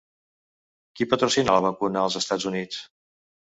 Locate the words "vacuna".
1.67-2.05